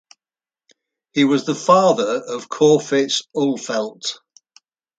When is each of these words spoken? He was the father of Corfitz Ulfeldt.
He 1.13 1.25
was 1.25 1.45
the 1.45 1.53
father 1.53 2.23
of 2.25 2.49
Corfitz 2.49 3.21
Ulfeldt. 3.37 4.17